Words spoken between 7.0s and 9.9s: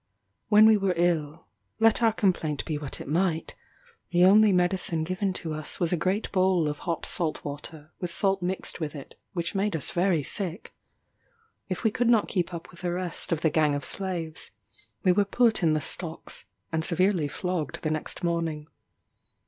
salt water, with salt mixed with it, which made